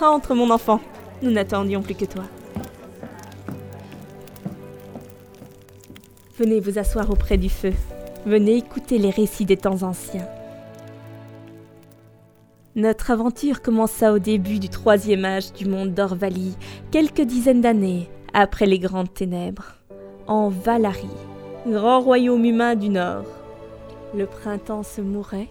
Entre, 0.00 0.34
mon 0.34 0.50
enfant. 0.50 0.80
Nous 1.22 1.30
n'attendions 1.30 1.82
plus 1.82 1.94
que 1.94 2.04
toi. 2.04 2.22
Venez 6.38 6.60
vous 6.60 6.78
asseoir 6.78 7.10
auprès 7.10 7.36
du 7.36 7.48
feu. 7.48 7.72
Venez 8.24 8.56
écouter 8.56 8.98
les 8.98 9.10
récits 9.10 9.44
des 9.44 9.56
temps 9.56 9.82
anciens. 9.82 10.28
Notre 12.76 13.10
aventure 13.10 13.60
commença 13.60 14.12
au 14.12 14.20
début 14.20 14.60
du 14.60 14.68
troisième 14.68 15.24
âge 15.24 15.52
du 15.52 15.66
monde 15.66 15.94
d'Orvalie, 15.94 16.56
quelques 16.92 17.22
dizaines 17.22 17.60
d'années 17.60 18.08
après 18.32 18.66
les 18.66 18.78
grandes 18.78 19.12
ténèbres, 19.12 19.74
en 20.28 20.48
Valarie, 20.48 21.08
grand 21.66 22.00
royaume 22.00 22.44
humain 22.44 22.76
du 22.76 22.88
Nord. 22.88 23.24
Le 24.14 24.26
printemps 24.26 24.84
se 24.84 25.00
mourait 25.00 25.48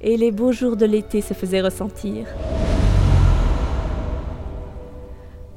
et 0.00 0.16
les 0.16 0.32
beaux 0.32 0.50
jours 0.50 0.76
de 0.76 0.86
l'été 0.86 1.20
se 1.20 1.34
faisaient 1.34 1.60
ressentir. 1.60 2.26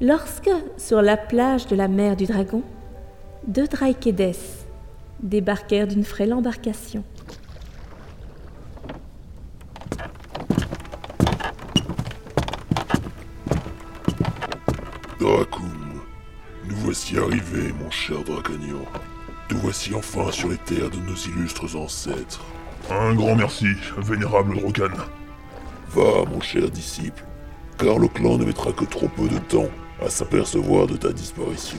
Lorsque, 0.02 0.48
sur 0.78 1.02
la 1.02 1.18
plage 1.18 1.66
de 1.66 1.76
la 1.76 1.86
mer 1.86 2.16
du 2.16 2.24
Dragon, 2.24 2.62
deux 3.46 3.66
Draikedes 3.66 4.34
débarquèrent 5.22 5.86
d'une 5.86 6.04
frêle 6.04 6.32
embarcation. 6.32 7.04
Dracum, 15.18 16.00
nous 16.64 16.76
voici 16.76 17.18
arrivés, 17.18 17.74
mon 17.78 17.90
cher 17.90 18.24
Dracanion. 18.24 18.86
Nous 19.50 19.58
voici 19.58 19.94
enfin 19.94 20.32
sur 20.32 20.48
les 20.48 20.56
terres 20.56 20.88
de 20.88 20.96
nos 20.96 21.14
illustres 21.14 21.76
ancêtres. 21.76 22.42
Un 22.90 23.14
grand 23.14 23.36
merci, 23.36 23.66
vénérable 23.98 24.58
Drokan. 24.58 24.96
Va, 25.90 26.24
mon 26.24 26.40
cher 26.40 26.70
disciple, 26.70 27.22
car 27.76 27.98
le 27.98 28.08
clan 28.08 28.38
ne 28.38 28.46
mettra 28.46 28.72
que 28.72 28.86
trop 28.86 29.08
peu 29.08 29.28
de 29.28 29.38
temps 29.40 29.68
à 30.04 30.08
s'apercevoir 30.08 30.86
de 30.86 30.96
ta 30.96 31.12
disparition. 31.12 31.78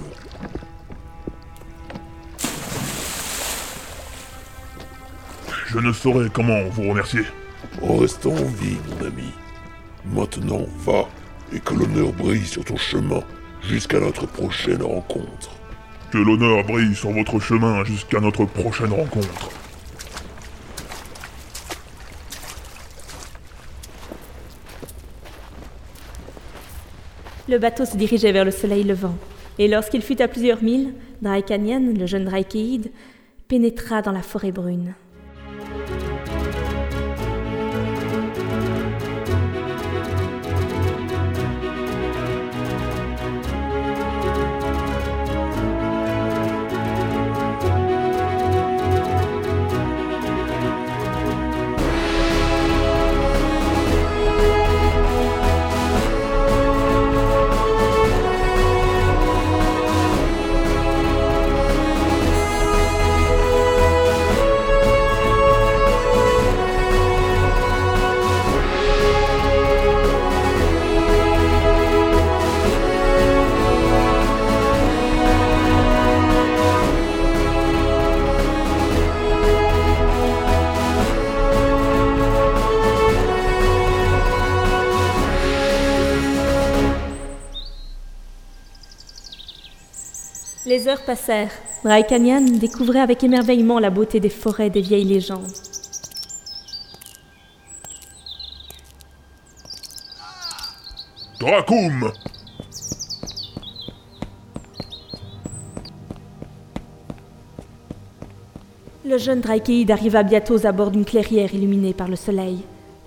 Je 5.67 5.79
ne 5.79 5.93
saurais 5.93 6.29
comment 6.29 6.63
vous 6.69 6.89
remercier. 6.89 7.23
En 7.81 7.97
restant 7.97 8.31
en 8.31 8.45
vie, 8.45 8.77
mon 8.89 9.05
ami. 9.07 9.31
Maintenant, 10.13 10.65
va, 10.79 11.07
et 11.53 11.59
que 11.59 11.73
l'honneur 11.73 12.11
brille 12.11 12.45
sur 12.45 12.65
ton 12.65 12.75
chemin 12.75 13.21
jusqu'à 13.61 13.99
notre 13.99 14.25
prochaine 14.25 14.81
rencontre. 14.81 15.51
Que 16.11 16.17
l'honneur 16.17 16.65
brille 16.65 16.95
sur 16.95 17.11
votre 17.11 17.39
chemin 17.39 17.83
jusqu'à 17.85 18.19
notre 18.19 18.45
prochaine 18.45 18.91
rencontre. 18.91 19.60
Le 27.49 27.57
bateau 27.57 27.85
se 27.85 27.97
dirigeait 27.97 28.31
vers 28.31 28.45
le 28.45 28.51
soleil 28.51 28.83
levant, 28.83 29.15
et 29.57 29.67
lorsqu'il 29.67 30.01
fut 30.01 30.21
à 30.21 30.27
plusieurs 30.27 30.63
milles, 30.63 30.93
Draikanian, 31.21 31.93
le 31.97 32.05
jeune 32.05 32.25
Draikeid, 32.25 32.91
pénétra 33.47 34.01
dans 34.01 34.11
la 34.11 34.21
forêt 34.21 34.51
brune. 34.51 34.93
Heures 90.91 91.01
passèrent. 91.03 91.51
Draikanian 91.83 92.41
découvrait 92.41 92.99
avec 92.99 93.23
émerveillement 93.23 93.79
la 93.79 93.89
beauté 93.89 94.19
des 94.19 94.29
forêts 94.29 94.69
des 94.69 94.81
vieilles 94.81 95.05
légendes. 95.05 95.51
Dracum 101.39 102.11
Le 109.03 109.17
jeune 109.17 109.41
Draikeid 109.41 109.89
arriva 109.89 110.23
bientôt 110.23 110.65
à 110.65 110.71
bord 110.71 110.91
d'une 110.91 111.05
clairière 111.05 111.53
illuminée 111.53 111.93
par 111.93 112.07
le 112.07 112.15
soleil. 112.15 112.59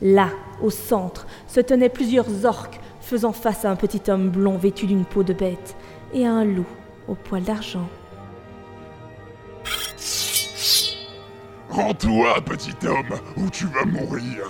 Là, 0.02 0.30
au 0.62 0.70
centre, 0.70 1.26
se 1.46 1.60
tenaient 1.60 1.88
plusieurs 1.88 2.44
orques 2.44 2.80
faisant 3.00 3.32
face 3.32 3.64
à 3.64 3.70
un 3.70 3.76
petit 3.76 4.10
homme 4.10 4.30
blond 4.30 4.56
vêtu 4.56 4.86
d'une 4.86 5.04
peau 5.04 5.22
de 5.22 5.32
bête 5.32 5.76
et 6.12 6.26
à 6.26 6.32
un 6.32 6.44
loup 6.44 6.66
au 7.08 7.14
poil 7.14 7.42
d'argent. 7.42 7.88
Rends-toi, 11.70 12.40
petit 12.44 12.86
homme, 12.86 13.18
ou 13.36 13.50
tu 13.50 13.66
vas 13.66 13.84
mourir. 13.84 14.44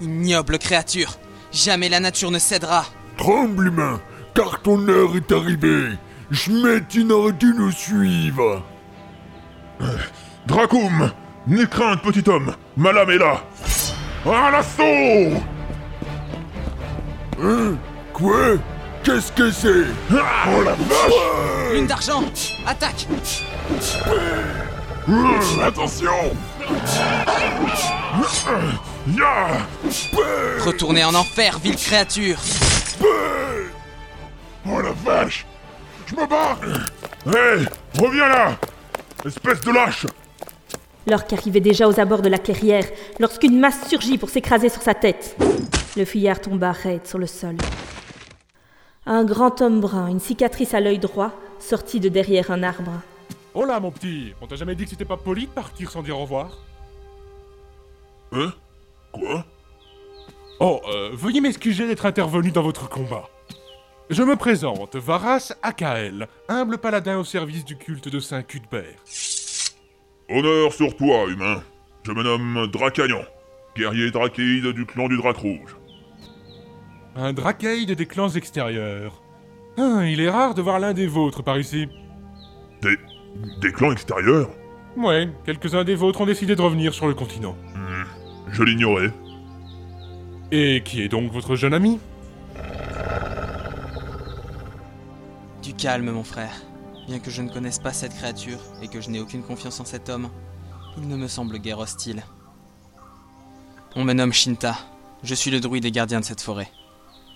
Ignoble 0.00 0.58
créature, 0.58 1.18
jamais 1.52 1.88
la 1.88 2.00
nature 2.00 2.30
ne 2.30 2.38
cédera. 2.38 2.84
Tremble, 3.16 3.68
humain, 3.68 4.00
car 4.34 4.60
ton 4.60 4.86
heure 4.88 5.16
est 5.16 5.32
arrivée. 5.32 5.90
Schmetti 6.30 7.04
n'aurait 7.04 7.32
dû 7.32 7.54
nous 7.54 7.70
suivre. 7.72 8.62
Dracum 10.46 11.10
N'aie 11.46 11.66
crainte, 11.66 12.02
petit 12.02 12.28
homme 12.28 12.54
Ma 12.76 12.92
lame 12.92 13.10
est 13.10 13.18
là 13.18 13.42
À 14.24 14.50
l'assaut 14.50 15.40
Hein? 17.42 17.74
Quoi? 18.12 18.56
Qu'est-ce 19.04 19.32
que 19.32 19.50
c'est 19.50 19.86
Ah, 20.16 20.48
Oh 20.56 20.62
la 20.62 20.72
vache 20.72 21.72
Lune 21.72 21.86
d'argent, 21.86 22.22
attaque 22.66 23.06
Euh, 25.08 25.64
Attention 25.64 26.12
Ya 29.08 29.66
Retournez 30.64 31.04
en 31.04 31.14
enfer, 31.14 31.58
ville 31.58 31.76
créature 31.76 32.38
Oh 34.68 34.80
la 34.80 34.92
vache 35.04 35.46
Je 36.06 36.14
me 36.14 36.26
barre 36.26 36.58
Hé 37.26 37.64
Reviens 38.00 38.28
là 38.28 38.56
Espèce 39.24 39.60
de 39.62 39.72
lâche 39.72 40.06
L'orque 41.08 41.32
arrivait 41.32 41.60
déjà 41.60 41.88
aux 41.88 41.98
abords 41.98 42.22
de 42.22 42.28
la 42.28 42.38
clairière 42.38 42.84
lorsqu'une 43.18 43.58
masse 43.58 43.88
surgit 43.88 44.18
pour 44.18 44.30
s'écraser 44.30 44.68
sur 44.68 44.82
sa 44.82 44.94
tête. 44.94 45.36
Le 45.96 46.04
fuyard 46.04 46.40
tomba 46.40 46.70
raide 46.70 47.04
sur 47.08 47.18
le 47.18 47.26
sol. 47.26 47.56
Un 49.04 49.24
grand 49.24 49.60
homme 49.60 49.80
brun, 49.80 50.06
une 50.08 50.20
cicatrice 50.20 50.74
à 50.74 50.80
l'œil 50.80 51.00
droit, 51.00 51.32
sortit 51.58 51.98
de 51.98 52.08
derrière 52.08 52.50
un 52.52 52.62
arbre. 52.62 53.00
Oh 53.54 53.64
là, 53.64 53.80
mon 53.80 53.90
petit, 53.90 54.32
on 54.40 54.46
t'a 54.46 54.54
jamais 54.56 54.76
dit 54.76 54.84
que 54.84 54.90
c'était 54.90 55.04
pas 55.04 55.16
poli 55.16 55.46
de 55.46 55.50
partir 55.50 55.90
sans 55.90 56.02
dire 56.02 56.16
au 56.16 56.22
revoir? 56.22 56.58
Hein 58.30 58.52
Quoi? 59.10 59.44
Oh, 60.60 60.80
euh, 60.88 61.10
veuillez 61.14 61.40
m'excuser 61.40 61.86
d'être 61.88 62.06
intervenu 62.06 62.52
dans 62.52 62.62
votre 62.62 62.88
combat. 62.88 63.28
Je 64.08 64.22
me 64.22 64.36
présente, 64.36 64.94
Varas 64.94 65.52
Akael, 65.62 66.28
humble 66.48 66.78
paladin 66.78 67.18
au 67.18 67.24
service 67.24 67.64
du 67.64 67.76
culte 67.76 68.08
de 68.08 68.20
Saint 68.20 68.42
Cuthbert. 68.42 69.02
Honneur 70.28 70.72
sur 70.72 70.96
toi, 70.96 71.26
humain. 71.28 71.62
Je 72.04 72.12
me 72.12 72.22
nomme 72.22 72.68
Dracanion, 72.68 73.24
guerrier 73.76 74.10
drakéide 74.10 74.68
du 74.68 74.86
clan 74.86 75.08
du 75.08 75.16
Drac 75.16 75.36
Rouge. 75.36 75.76
Un 77.14 77.32
drakeid 77.32 77.92
des 77.92 78.06
clans 78.06 78.30
extérieurs. 78.30 79.22
Ah, 79.78 80.06
il 80.06 80.20
est 80.20 80.30
rare 80.30 80.54
de 80.54 80.62
voir 80.62 80.78
l'un 80.78 80.92
des 80.94 81.06
vôtres 81.06 81.42
par 81.42 81.58
ici. 81.58 81.88
Des... 82.80 82.96
des 83.60 83.72
clans 83.72 83.92
extérieurs? 83.92 84.50
Ouais, 84.96 85.30
quelques-uns 85.44 85.84
des 85.84 85.94
vôtres 85.94 86.20
ont 86.20 86.26
décidé 86.26 86.56
de 86.56 86.62
revenir 86.62 86.94
sur 86.94 87.06
le 87.06 87.14
continent. 87.14 87.56
Je 88.50 88.62
l'ignorais. 88.62 89.12
Et 90.50 90.82
qui 90.84 91.02
est 91.02 91.08
donc 91.08 91.32
votre 91.32 91.56
jeune 91.56 91.74
ami? 91.74 91.98
Du 95.62 95.74
calme, 95.74 96.10
mon 96.10 96.24
frère. 96.24 96.54
Bien 97.06 97.18
que 97.18 97.30
je 97.30 97.42
ne 97.42 97.48
connaisse 97.48 97.78
pas 97.78 97.92
cette 97.92 98.14
créature 98.14 98.58
et 98.82 98.88
que 98.88 99.00
je 99.00 99.10
n'ai 99.10 99.20
aucune 99.20 99.42
confiance 99.42 99.80
en 99.80 99.84
cet 99.84 100.08
homme, 100.08 100.28
il 100.98 101.08
ne 101.08 101.16
me 101.16 101.28
semble 101.28 101.58
guère 101.58 101.78
hostile. 101.78 102.22
On 103.96 104.04
me 104.04 104.12
nomme 104.12 104.32
Shinta. 104.32 104.76
Je 105.22 105.34
suis 105.34 105.50
le 105.50 105.60
druide 105.60 105.84
et 105.84 105.90
gardien 105.90 106.20
de 106.20 106.24
cette 106.24 106.40
forêt. 106.40 106.68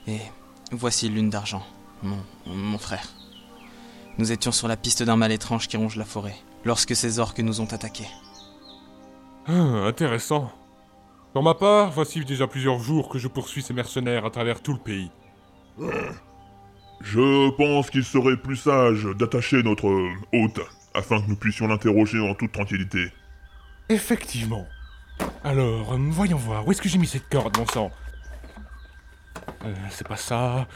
Et 0.07 0.21
Voici 0.73 1.09
Lune 1.09 1.31
d'Argent, 1.31 1.65
mon, 2.03 2.19
mon 2.47 2.79
frère. 2.79 3.07
Nous 4.19 4.33
étions 4.33 4.51
sur 4.51 4.67
la 4.67 4.77
piste 4.77 5.03
d'un 5.03 5.17
mal 5.17 5.31
étrange 5.31 5.69
qui 5.69 5.77
ronge 5.77 5.97
la 5.97 6.05
forêt, 6.05 6.37
lorsque 6.65 6.97
ces 6.97 7.21
orques 7.21 7.39
nous 7.39 7.61
ont 7.61 7.73
attaqués. 7.73 8.09
Ah, 9.47 9.53
intéressant. 9.53 10.51
Pour 11.33 11.45
ma 11.45 11.55
part, 11.55 11.93
voici 11.93 12.25
déjà 12.25 12.49
plusieurs 12.49 12.81
jours 12.81 13.09
que 13.09 13.19
je 13.19 13.29
poursuis 13.29 13.63
ces 13.63 13.75
mercenaires 13.75 14.25
à 14.25 14.31
travers 14.31 14.61
tout 14.61 14.73
le 14.73 14.79
pays. 14.79 15.11
Je 17.01 17.51
pense 17.51 17.91
qu'il 17.91 18.05
serait 18.05 18.37
plus 18.37 18.57
sage 18.57 19.05
d'attacher 19.19 19.63
notre 19.63 19.87
hôte, 20.33 20.61
afin 20.95 21.21
que 21.21 21.29
nous 21.29 21.37
puissions 21.37 21.69
l'interroger 21.69 22.19
en 22.19 22.35
toute 22.35 22.53
tranquillité. 22.53 23.13
Effectivement. 23.89 24.67
Alors, 25.45 25.97
voyons 26.11 26.39
voir, 26.39 26.67
où 26.67 26.73
est-ce 26.73 26.83
que 26.83 26.89
j'ai 26.89 26.99
mis 26.99 27.07
cette 27.07 27.29
corde, 27.29 27.57
mon 27.57 27.67
sang? 27.67 27.91
Euh, 29.67 29.75
c'est 29.91 30.07
pas 30.07 30.17
ça. 30.17 30.67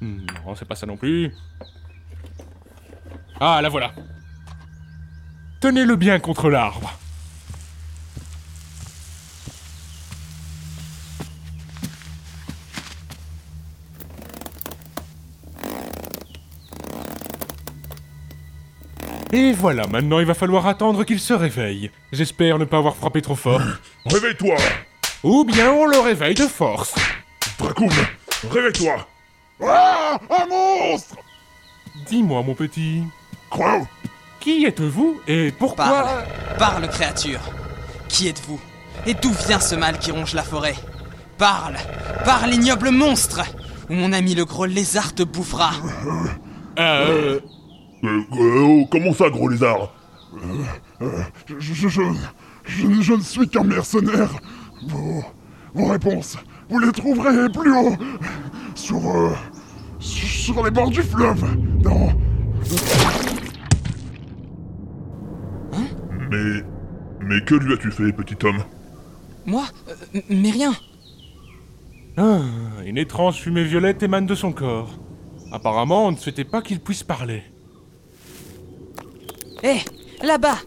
Hmm, 0.00 0.26
Non, 0.46 0.54
c'est 0.54 0.64
pas 0.64 0.74
ça 0.74 0.86
non 0.86 0.96
plus. 0.96 1.32
Ah, 3.40 3.60
la 3.62 3.68
voilà. 3.68 3.92
Tenez-le 5.60 5.96
bien 5.96 6.18
contre 6.18 6.48
l'arbre. 6.50 6.92
Et 19.32 19.52
voilà, 19.52 19.86
maintenant 19.88 20.20
il 20.20 20.26
va 20.26 20.34
falloir 20.34 20.66
attendre 20.66 21.04
qu'il 21.04 21.18
se 21.20 21.34
réveille. 21.34 21.90
J'espère 22.12 22.58
ne 22.58 22.64
pas 22.64 22.78
avoir 22.78 22.96
frappé 22.96 23.20
trop 23.22 23.34
fort. 23.34 23.60
Réveille-toi 24.06 24.56
Ou 25.24 25.44
bien 25.44 25.72
on 25.72 25.86
le 25.86 25.98
réveille 25.98 26.34
de 26.34 26.46
force. 26.46 26.94
Dracoum 27.58 27.90
Réveille-toi. 28.50 29.06
Ah 29.62 30.18
Un 30.30 30.46
monstre. 30.46 31.16
Dis-moi, 32.08 32.42
mon 32.42 32.54
petit, 32.54 33.02
Quoi? 33.50 33.82
Qui 34.40 34.64
êtes-vous 34.66 35.20
et 35.26 35.52
pourquoi... 35.58 35.84
Parle 35.86 36.24
Parle, 36.58 36.88
créature. 36.88 37.40
Qui 38.08 38.28
êtes-vous? 38.28 38.60
Et 39.06 39.14
d'où 39.14 39.32
vient 39.46 39.60
ce 39.60 39.74
mal 39.74 39.98
qui 39.98 40.10
ronge 40.12 40.34
la 40.34 40.42
forêt? 40.42 40.74
Parle 41.38 41.76
Parle, 42.24 42.54
ignoble 42.54 42.90
monstre. 42.90 43.40
Ou 43.88 43.94
mon 43.94 44.12
ami 44.12 44.34
le 44.34 44.44
gros 44.44 44.66
lézard 44.66 45.14
te 45.14 45.22
bouffera. 45.22 45.70
Euh... 46.78 47.40
Euh, 48.04 48.20
euh, 48.38 48.60
oh, 48.60 48.88
comment 48.90 49.14
ça, 49.14 49.30
gros 49.30 49.48
lézard? 49.48 49.92
Je, 51.48 51.58
je, 51.58 51.88
je, 51.88 52.02
je, 52.64 53.02
je 53.02 53.12
ne 53.14 53.22
suis 53.22 53.48
qu'un 53.48 53.64
mercenaire. 53.64 54.30
Vos, 54.86 55.24
vos 55.74 55.86
réponses, 55.86 56.36
vous 56.68 56.78
les 56.78 56.92
trouverez 56.92 57.48
plus 57.50 57.72
haut. 57.76 57.94
Sur, 58.74 58.98
euh, 59.08 59.30
sur 59.98 60.64
les 60.64 60.70
bords 60.70 60.90
du 60.90 61.02
fleuve. 61.02 61.44
Dans, 61.82 62.12
Mais... 66.30 66.62
Mais 67.28 67.40
que 67.44 67.54
lui 67.56 67.72
as-tu 67.74 67.90
fait, 67.90 68.12
petit 68.12 68.36
homme 68.46 68.62
Moi 69.46 69.64
Euh, 69.88 70.20
Mais 70.30 70.50
rien 70.50 70.72
Ah, 72.16 72.40
une 72.84 72.98
étrange 72.98 73.36
fumée 73.40 73.64
violette 73.64 74.02
émane 74.02 74.26
de 74.26 74.34
son 74.34 74.52
corps. 74.52 74.96
Apparemment, 75.50 76.06
on 76.06 76.12
ne 76.12 76.16
souhaitait 76.16 76.44
pas 76.44 76.62
qu'il 76.62 76.80
puisse 76.80 77.02
parler. 77.02 77.42
Hé 79.62 79.78
Là-bas 80.22 80.58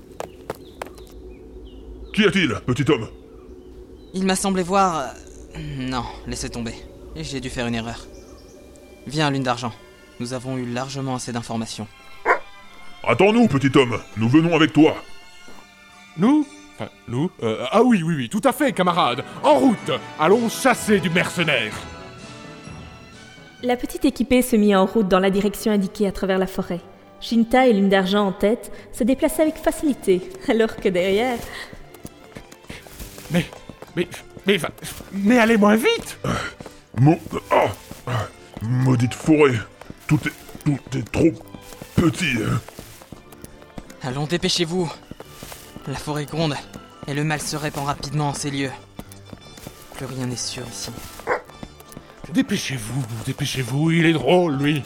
Qu'y 2.14 2.26
a-t-il, 2.26 2.54
petit 2.66 2.90
homme 2.92 3.08
Il 4.14 4.26
m'a 4.26 4.36
semblé 4.36 4.64
voir... 4.64 5.14
Non, 5.58 6.04
laissez 6.28 6.50
tomber. 6.50 6.74
J'ai 7.16 7.40
dû 7.40 7.50
faire 7.50 7.68
une 7.68 7.76
erreur. 7.76 8.06
Viens, 9.08 9.32
Lune 9.32 9.44
d'Argent. 9.44 9.74
Nous 10.20 10.34
avons 10.34 10.58
eu 10.58 10.66
largement 10.66 11.16
assez 11.16 11.32
d'informations. 11.32 11.88
Attends-nous, 13.08 13.48
petit 13.48 13.76
homme 13.78 14.00
Nous 14.18 14.28
venons 14.28 14.56
avec 14.56 14.74
toi 14.74 14.96
Nous? 16.18 16.46
Enfin, 16.76 16.90
nous? 17.08 17.32
Euh, 17.42 17.66
Ah 17.72 17.82
oui, 17.82 18.04
oui, 18.04 18.16
oui, 18.16 18.30
tout 18.30 18.42
à 18.44 18.52
fait, 18.52 18.74
camarade 18.74 19.24
En 19.44 19.56
route 19.56 19.92
Allons 20.20 20.50
chasser 20.50 21.00
du 21.00 21.10
mercenaire 21.10 21.74
La 23.64 23.78
petite 23.78 24.06
équipée 24.06 24.42
se 24.42 24.56
mit 24.58 24.76
en 24.76 24.86
route 24.86 25.08
dans 25.08 25.20
la 25.20 25.30
direction 25.30 25.72
indiquée 25.72 26.08
à 26.08 26.12
travers 26.12 26.38
la 26.38 26.48
forêt. 26.48 26.82
Shinta 27.22 27.68
et 27.68 27.74
Lune 27.74 27.90
d'Argent 27.90 28.28
en 28.28 28.32
tête 28.32 28.72
se 28.94 29.04
déplaçaient 29.04 29.42
avec 29.42 29.56
facilité, 29.56 30.22
alors 30.50 30.76
que 30.76 30.90
derrière, 30.90 31.38
Mais... 33.32 33.46
Mais... 33.96 34.08
Mais... 34.50 34.58
va- 34.58 34.72
Mais 35.14 35.38
allez 35.38 35.58
moins 35.58 35.76
vite 35.76 36.18
Mo... 37.00 37.20
Ah 37.52 37.66
Ah 38.08 38.28
Maudite 38.64 39.14
forêt 39.14 39.54
Tout 40.08 40.20
est... 40.28 40.34
Tout 40.66 40.98
est 40.98 41.12
trop... 41.12 41.32
petit 41.96 42.34
hein. 42.44 42.60
Allons, 44.02 44.26
dépêchez-vous 44.26 44.92
La 45.88 45.96
forêt 45.96 46.26
gronde, 46.26 46.56
et 47.08 47.14
le 47.14 47.24
mal 47.24 47.40
se 47.42 47.56
répand 47.58 47.86
rapidement 47.86 48.30
en 48.30 48.34
ces 48.34 48.50
lieux. 48.50 48.72
Plus 49.96 50.06
rien 50.08 50.26
n'est 50.26 50.36
sûr 50.36 50.64
ici. 50.72 50.90
Dépêchez-vous, 52.34 53.04
dépêchez-vous, 53.28 53.92
il 53.92 54.06
est 54.08 54.14
drôle, 54.14 54.58
lui 54.58 54.84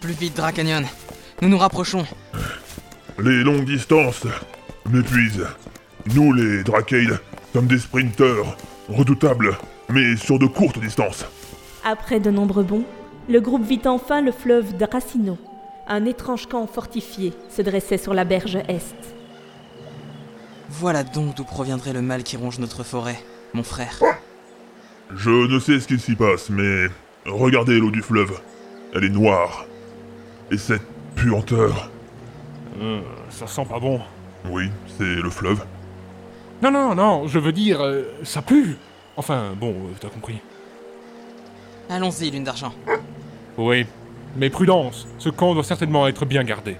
Plus 0.00 0.12
vite, 0.14 0.36
Dracanion 0.36 0.82
Nous 1.40 1.48
nous 1.48 1.58
rapprochons 1.58 2.04
Les 3.18 3.42
longues 3.42 3.64
distances 3.64 4.24
m'épuisent. 4.90 5.46
Nous, 6.14 6.32
les 6.32 6.62
Dracade, 6.64 7.20
sommes 7.52 7.66
des 7.66 7.78
sprinteurs, 7.78 8.56
redoutables, 8.88 9.56
mais 9.88 10.16
sur 10.16 10.38
de 10.38 10.46
courtes 10.46 10.78
distances. 10.80 11.24
après 11.84 12.20
de 12.20 12.30
nombreux 12.30 12.64
bonds, 12.64 12.84
le 13.28 13.40
groupe 13.40 13.64
vit 13.64 13.80
enfin 13.86 14.20
le 14.20 14.32
fleuve 14.32 14.76
Dracino. 14.76 15.38
Un 15.88 16.04
étrange 16.06 16.46
camp 16.48 16.66
fortifié 16.66 17.32
se 17.48 17.62
dressait 17.62 17.98
sur 17.98 18.14
la 18.14 18.24
berge 18.24 18.56
est. 18.68 18.94
Voilà 20.70 21.04
donc 21.04 21.36
d'où 21.36 21.44
proviendrait 21.44 21.92
le 21.92 22.02
mal 22.02 22.22
qui 22.22 22.36
ronge 22.36 22.58
notre 22.58 22.82
forêt, 22.82 23.18
mon 23.52 23.62
frère. 23.62 23.98
Je 25.14 25.30
ne 25.30 25.58
sais 25.58 25.78
ce 25.80 25.86
qu'il 25.86 26.00
s'y 26.00 26.14
passe, 26.14 26.50
mais 26.50 26.86
regardez 27.26 27.78
l'eau 27.78 27.90
du 27.90 28.02
fleuve. 28.02 28.40
Elle 28.94 29.04
est 29.04 29.08
noire. 29.10 29.66
Et 30.50 30.56
cette 30.58 30.82
puanteur. 31.14 31.90
Euh, 32.80 33.00
Ça 33.30 33.46
sent 33.46 33.66
pas 33.68 33.78
bon. 33.78 34.00
Oui, 34.50 34.70
c'est 34.98 35.04
le 35.16 35.30
fleuve. 35.30 35.62
Non, 36.62 36.70
non, 36.70 36.94
non, 36.94 37.26
je 37.26 37.40
veux 37.40 37.52
dire, 37.52 37.82
euh, 37.82 38.04
ça 38.22 38.40
pue 38.40 38.76
Enfin, 39.16 39.52
bon, 39.58 39.70
euh, 39.70 39.94
t'as 40.00 40.08
compris. 40.08 40.38
Allons-y, 41.90 42.30
Lune 42.30 42.44
d'Argent. 42.44 42.72
Oui, 43.58 43.84
mais 44.36 44.48
prudence, 44.48 45.06
ce 45.18 45.28
camp 45.28 45.54
doit 45.54 45.64
certainement 45.64 46.06
être 46.06 46.24
bien 46.24 46.44
gardé. 46.44 46.76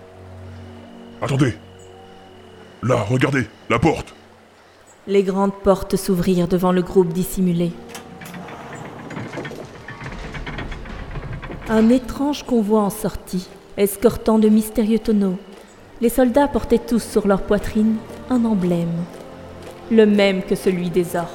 Attendez 1.20 1.54
Là, 2.82 3.04
regardez, 3.08 3.46
la 3.68 3.78
porte 3.78 4.14
Les 5.06 5.22
grandes 5.22 5.54
portes 5.54 5.96
s'ouvrirent 5.96 6.48
devant 6.48 6.72
le 6.72 6.82
groupe 6.82 7.12
dissimulé. 7.12 7.72
Un 11.68 11.90
étrange 11.90 12.44
convoi 12.44 12.82
en 12.82 12.90
sortit, 12.90 13.48
escortant 13.76 14.38
de 14.38 14.48
mystérieux 14.48 14.98
tonneaux. 14.98 15.38
Les 16.00 16.08
soldats 16.08 16.48
portaient 16.48 16.78
tous 16.78 17.02
sur 17.02 17.26
leur 17.26 17.42
poitrine 17.42 17.96
un 18.30 18.44
emblème, 18.44 19.04
le 19.90 20.06
même 20.06 20.42
que 20.42 20.54
celui 20.54 20.90
des 20.90 21.16
orques. 21.16 21.28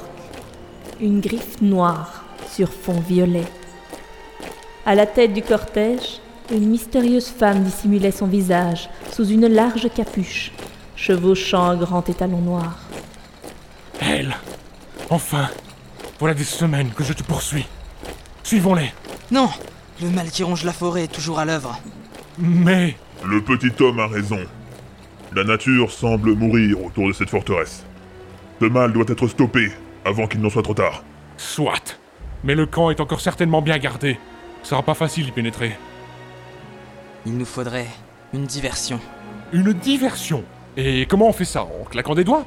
Une 1.00 1.20
griffe 1.20 1.60
noire 1.60 2.24
sur 2.50 2.72
fond 2.72 3.00
violet. 3.00 3.44
À 4.84 4.94
la 4.94 5.06
tête 5.06 5.32
du 5.32 5.42
cortège, 5.42 6.20
une 6.50 6.68
mystérieuse 6.68 7.28
femme 7.28 7.62
dissimulait 7.62 8.10
son 8.10 8.26
visage 8.26 8.88
sous 9.12 9.28
une 9.28 9.46
large 9.46 9.88
capuche, 9.94 10.50
chevauchant 10.96 11.64
un 11.64 11.76
grand 11.76 12.08
étalon 12.08 12.40
noir. 12.40 12.78
Elle 14.00 14.34
Enfin 15.10 15.48
Voilà 16.18 16.34
des 16.34 16.44
semaines 16.44 16.90
que 16.90 17.04
je 17.04 17.12
te 17.12 17.22
poursuis. 17.22 17.66
Suivons-les. 18.42 18.92
Non 19.30 19.48
Le 20.02 20.10
mal 20.10 20.30
qui 20.30 20.42
ronge 20.42 20.64
la 20.64 20.72
forêt 20.72 21.04
est 21.04 21.12
toujours 21.12 21.38
à 21.38 21.44
l'œuvre. 21.44 21.78
Mais... 22.38 22.96
Le 23.24 23.42
petit 23.42 23.72
homme 23.82 23.98
a 23.98 24.06
raison. 24.06 24.38
La 25.34 25.44
nature 25.44 25.90
semble 25.90 26.34
mourir 26.34 26.82
autour 26.84 27.08
de 27.08 27.12
cette 27.12 27.30
forteresse. 27.30 27.84
Ce 28.60 28.66
mal 28.66 28.92
doit 28.92 29.04
être 29.08 29.28
stoppé 29.28 29.70
avant 30.04 30.26
qu'il 30.26 30.40
n'en 30.40 30.50
soit 30.50 30.62
trop 30.62 30.74
tard. 30.74 31.04
Soit. 31.36 31.98
Mais 32.44 32.54
le 32.54 32.66
camp 32.66 32.90
est 32.90 33.00
encore 33.00 33.20
certainement 33.20 33.62
bien 33.62 33.78
gardé. 33.78 34.18
Ce 34.62 34.70
sera 34.70 34.82
pas 34.82 34.94
facile 34.94 35.26
d'y 35.26 35.32
pénétrer. 35.32 35.76
Il 37.26 37.36
nous 37.36 37.44
faudrait 37.44 37.88
une 38.32 38.46
diversion. 38.46 39.00
Une 39.52 39.72
diversion? 39.72 40.44
Et 40.76 41.06
comment 41.06 41.28
on 41.28 41.32
fait 41.32 41.44
ça? 41.44 41.62
En 41.62 41.84
claquant 41.84 42.14
des 42.14 42.24
doigts? 42.24 42.44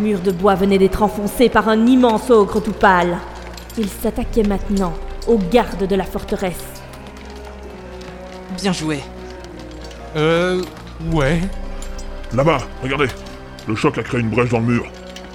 Nom 0.00 0.06
de 0.06 0.12
gueux 0.12 0.12
Les 0.12 0.12
murs 0.12 0.20
de 0.20 0.32
bois 0.32 0.54
venaient 0.54 0.78
d'être 0.78 1.02
enfoncés 1.02 1.48
par 1.48 1.68
un 1.68 1.86
immense 1.86 2.30
ogre 2.30 2.60
tout 2.60 2.72
pâle. 2.72 3.18
Il 3.78 3.88
s'attaquait 3.88 4.42
maintenant 4.42 4.92
aux 5.26 5.38
gardes 5.38 5.86
de 5.86 5.96
la 5.96 6.04
forteresse. 6.04 6.82
Bien 8.56 8.72
joué. 8.72 9.00
Euh. 10.16 10.62
Ouais. 11.12 11.40
Là-bas, 12.34 12.58
regardez. 12.82 13.08
Le 13.68 13.74
choc 13.74 13.98
a 13.98 14.02
créé 14.02 14.20
une 14.20 14.30
brèche 14.30 14.50
dans 14.50 14.60
le 14.60 14.66
mur. 14.66 14.86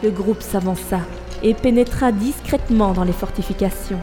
Le 0.03 0.11
groupe 0.11 0.41
s'avança 0.41 0.99
et 1.43 1.53
pénétra 1.53 2.11
discrètement 2.11 2.93
dans 2.93 3.03
les 3.03 3.13
fortifications, 3.13 3.99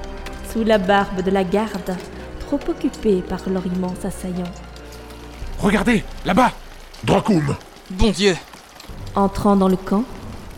sous 0.53 0.65
la 0.65 0.79
barbe 0.79 1.23
de 1.23 1.31
la 1.31 1.45
garde, 1.45 1.97
trop 2.41 2.61
occupée 2.69 3.23
par 3.23 3.41
leur 3.49 3.67
immense 3.67 4.05
assaillant. 4.05 4.51
Regardez, 5.59 6.05
là-bas 6.25 6.53
Dracoum 7.05 7.57
Bon 7.91 8.11
Dieu 8.11 8.35
Entrant 9.15 9.57
dans 9.57 9.69
le 9.69 9.77
camp, 9.77 10.05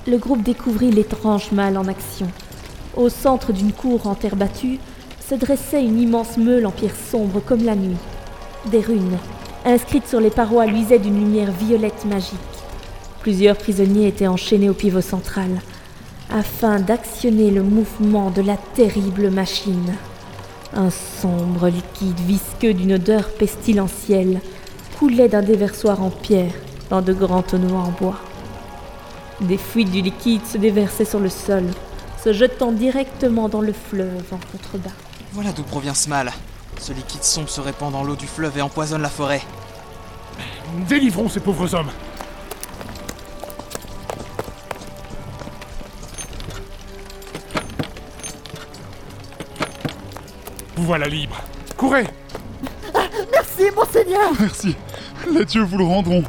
le 0.07 0.19
groupe 0.19 0.43
découvrit 0.43 0.91
l'étrange 0.91 1.51
mâle 1.53 1.79
en 1.79 1.89
action. 1.89 2.27
Au 2.97 3.09
centre 3.09 3.53
d'une 3.53 3.73
cour 3.73 4.07
en 4.07 4.15
terre 4.15 4.37
battue 4.37 4.79
se 5.27 5.35
dressait 5.35 5.83
une 5.83 6.01
immense 6.01 6.37
meule 6.37 6.67
en 6.67 6.71
pierre 6.71 6.97
sombre 7.11 7.41
comme 7.41 7.65
la 7.65 7.75
nuit. 7.75 7.97
Des 8.67 8.81
runes, 8.81 9.19
inscrites 9.65 10.07
sur 10.07 10.21
les 10.21 10.31
parois, 10.31 10.67
luisaient 10.67 10.99
d'une 10.99 11.19
lumière 11.19 11.51
violette 11.53 12.05
magique. 12.05 12.39
Plusieurs 13.21 13.57
prisonniers 13.57 14.09
étaient 14.09 14.27
enchaînés 14.27 14.69
au 14.69 14.75
pivot 14.75 15.01
central, 15.01 15.63
afin 16.31 16.79
d'actionner 16.81 17.51
le 17.51 17.63
mouvement 17.63 18.31
de 18.31 18.43
la 18.43 18.59
terrible 18.75 19.31
machine. 19.31 19.95
Un 20.75 20.91
sombre 20.91 21.69
liquide 21.69 22.21
visqueux 22.27 22.75
d'une 22.75 22.95
odeur 22.95 23.31
pestilentielle 23.31 24.41
coulait 24.99 25.29
d'un 25.29 25.43
déversoir 25.43 26.03
en 26.03 26.11
pierre 26.11 26.53
dans 26.91 27.01
de 27.01 27.13
grands 27.15 27.43
tonneaux 27.43 27.77
en 27.77 27.93
bois. 27.99 28.21
Des 29.41 29.59
fuites 29.59 29.91
du 29.91 30.01
liquide 30.01 30.47
se 30.47 30.59
déversaient 30.59 31.05
sur 31.05 31.19
le 31.19 31.29
sol, 31.29 31.65
se 32.23 32.33
jetant 32.33 32.73
directement 32.73 33.49
dans 33.49 33.61
le 33.61 33.73
fleuve 33.73 34.23
en 34.33 34.39
contrebas. 34.53 34.95
Voilà 35.33 35.53
d'où 35.53 35.65
provient 35.65 35.95
ce 35.95 36.09
mal. 36.09 36.33
Ce 36.79 36.93
liquide 36.93 37.25
sombre 37.25 37.49
se 37.49 37.61
répand 37.61 37.93
dans 37.93 38.05
l'eau 38.05 38.17
du 38.17 38.27
fleuve 38.27 38.59
et 38.59 38.63
empoisonne 38.63 39.03
la 39.03 39.09
forêt. 39.09 39.43
Délivrons 40.89 41.29
ces 41.29 41.41
pauvres 41.41 41.75
hommes 41.75 41.91
Vous 50.77 50.85
voilà 50.85 51.07
libre. 51.07 51.41
Courez 51.77 52.05
Merci, 53.33 53.71
monseigneur 53.75 54.33
Merci. 54.39 54.77
Les 55.33 55.45
dieux 55.45 55.63
vous 55.63 55.79
le 55.79 55.85
rendront. 55.85 56.25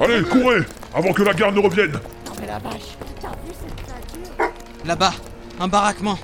Allez, 0.00 0.22
courez 0.22 0.64
Avant 0.94 1.12
que 1.12 1.24
la 1.24 1.34
garde 1.34 1.56
ne 1.56 1.60
revienne 1.60 1.92
Non 1.92 2.32
mais 2.40 2.46
la 2.46 2.58
vache, 2.60 2.96
t'as 3.20 3.28
vu 3.28 3.50
cette 3.50 3.74
créature 3.84 4.52
Là-bas, 4.84 5.12
un 5.58 5.66
baraquement. 5.66 6.16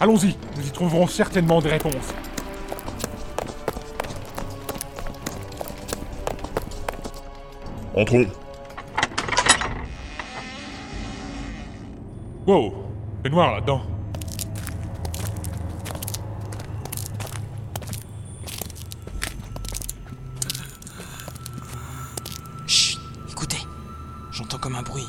Allons-y, 0.00 0.34
nous 0.56 0.66
y 0.66 0.70
trouverons 0.70 1.06
certainement 1.06 1.60
des 1.60 1.68
réponses. 1.68 2.14
Entrons. 7.94 8.26
Wow, 12.46 12.74
c'est 13.22 13.30
noir 13.30 13.54
là-dedans. 13.54 13.82
J'entends 24.56 24.68
comme 24.68 24.76
un 24.76 24.82
bruit, 24.82 25.06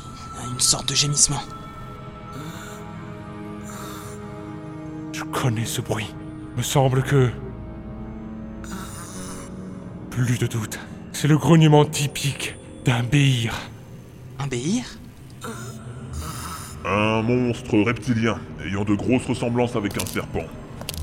une 0.51 0.59
sorte 0.59 0.89
de 0.89 0.95
gémissement. 0.95 1.39
Je 5.13 5.23
connais 5.23 5.63
ce 5.63 5.79
bruit. 5.79 6.13
Me 6.57 6.61
semble 6.61 7.01
que... 7.01 7.29
Plus 10.09 10.37
de 10.37 10.47
doute. 10.47 10.77
C'est 11.13 11.29
le 11.29 11.37
grognement 11.37 11.85
typique 11.85 12.55
d'un 12.83 13.03
béhir. 13.03 13.53
Un 14.39 14.47
béhir? 14.47 14.83
Un 16.85 17.21
monstre 17.21 17.77
reptilien, 17.77 18.39
ayant 18.65 18.83
de 18.83 18.95
grosses 18.95 19.27
ressemblances 19.27 19.77
avec 19.77 20.01
un 20.01 20.05
serpent. 20.05 20.45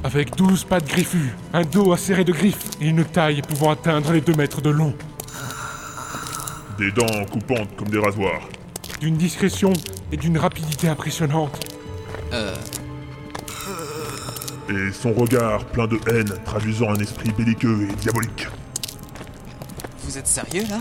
Avec 0.03 0.37
douze 0.37 0.65
pattes 0.65 0.87
griffues, 0.87 1.35
un 1.55 1.63
dos 1.63 1.93
acéré 1.93 2.25
de 2.25 2.33
griffes 2.33 2.69
et 2.79 2.89
une 2.89 3.07
taille 3.07 3.41
pouvant 3.41 3.71
atteindre 3.71 4.13
les 4.13 4.21
deux 4.21 4.35
mètres 4.35 4.61
de 4.61 4.69
long. 4.71 4.93
Des 6.79 6.91
dents 6.91 7.25
coupantes 7.31 7.77
comme 7.77 7.89
des 7.89 7.99
rasoirs. 7.99 8.49
D'une 9.01 9.17
discrétion 9.17 9.73
et 10.11 10.17
d'une 10.17 10.39
rapidité 10.39 10.89
impressionnante. 10.89 11.59
Euh... 12.33 12.55
Et 14.69 14.93
son 14.93 15.13
regard 15.13 15.65
plein 15.67 15.87
de 15.87 15.99
haine 16.09 16.33
traduisant 16.45 16.91
un 16.91 16.97
esprit 16.97 17.31
belliqueux 17.33 17.89
et 17.91 17.95
diabolique. 17.97 18.49
Vous 20.05 20.19
êtes 20.19 20.27
sérieux 20.27 20.65
là? 20.69 20.79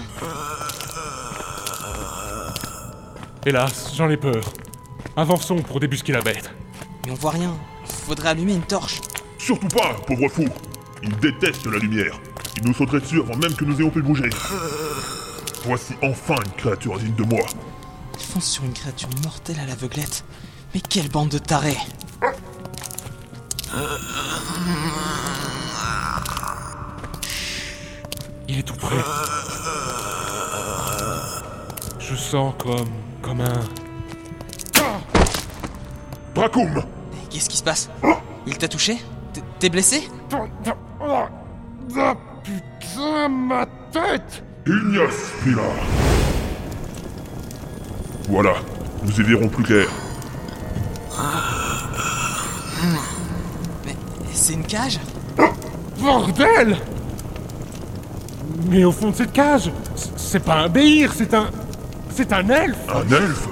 Hélas, 3.46 3.94
j'en 3.96 4.10
ai 4.10 4.18
peur. 4.18 4.42
Avançons 5.16 5.58
pour 5.58 5.80
débusquer 5.80 6.14
la 6.14 6.22
bête. 6.22 6.50
Mais 7.06 7.12
on 7.12 7.16
voit 7.16 7.32
rien. 7.32 7.54
Faudrait 7.86 8.30
allumer 8.30 8.54
une 8.54 8.62
torche. 8.62 9.02
Surtout 9.38 9.68
pas, 9.68 9.96
pauvre 10.08 10.30
fou 10.30 10.46
Il 11.04 11.16
déteste 11.18 11.66
la 11.66 11.78
lumière. 11.78 12.20
Il 12.58 12.68
nous 12.68 12.74
sauterait 12.74 13.02
dessus 13.02 13.20
avant 13.20 13.36
même 13.36 13.54
que 13.54 13.66
nous 13.66 13.80
ayons 13.80 13.90
pu 13.90 14.02
bouger. 14.02 14.30
Voici 15.64 15.94
enfin 16.02 16.36
une 16.46 16.52
créature 16.54 17.00
digne 17.00 17.16
de 17.16 17.24
moi. 17.24 17.46
Ils 18.20 18.26
foncent 18.26 18.50
sur 18.52 18.64
une 18.66 18.74
créature 18.74 19.10
mortelle 19.24 19.60
à 19.60 19.66
l'aveuglette. 19.66 20.24
Mais 20.74 20.82
quelle 20.82 21.10
bande 21.10 21.30
de 21.30 21.38
tarés 21.38 21.78
Il 28.48 28.60
est 28.60 28.64
tout 28.64 28.76
près. 28.76 28.96
Je 32.00 32.16
sens 32.16 32.54
comme... 32.60 32.90
comme 33.22 33.42
un... 33.42 33.62
Dracoum 36.36 36.74
Mais 36.76 37.30
Qu'est-ce 37.30 37.50
qui 37.50 37.58
se 37.58 37.64
passe? 37.64 37.90
Il 38.46 38.58
t'a 38.58 38.68
touché? 38.68 38.98
T'es- 39.34 39.42
T'es 39.60 39.70
blessé? 39.70 40.08
Ah 41.96 42.16
putain, 42.44 43.30
ma 43.30 43.66
tête 43.92 44.44
Ignace 44.66 45.34
Pilar. 45.44 45.66
Voilà, 48.30 48.54
nous 49.04 49.12
y 49.12 49.24
verrons 49.24 49.50
plus 49.50 49.64
clair. 49.64 49.88
Mais 53.86 53.96
c'est 54.32 54.54
une 54.54 54.64
cage. 54.64 55.02
Bordel! 56.00 56.78
Mais 58.70 58.86
au 58.86 58.94
fond 58.94 59.10
de 59.10 59.16
cette 59.16 59.34
cage, 59.34 59.70
c'est 60.16 60.44
pas 60.44 60.62
un 60.62 60.70
béhir, 60.70 61.12
c'est 61.14 61.34
un... 61.34 61.50
C'est 62.16 62.32
un 62.32 62.48
elfe. 62.48 62.78
Un 62.88 63.02
elfe? 63.14 63.48